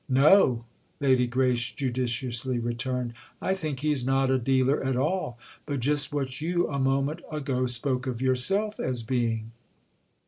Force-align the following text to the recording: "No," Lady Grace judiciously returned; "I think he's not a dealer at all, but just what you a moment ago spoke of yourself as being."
"No," 0.09 0.65
Lady 0.99 1.27
Grace 1.27 1.69
judiciously 1.71 2.57
returned; 2.57 3.13
"I 3.39 3.53
think 3.53 3.81
he's 3.81 4.03
not 4.03 4.31
a 4.31 4.39
dealer 4.39 4.83
at 4.83 4.95
all, 4.97 5.37
but 5.67 5.79
just 5.79 6.11
what 6.11 6.41
you 6.41 6.67
a 6.69 6.79
moment 6.79 7.21
ago 7.31 7.67
spoke 7.67 8.07
of 8.07 8.19
yourself 8.19 8.79
as 8.79 9.03
being." 9.03 9.51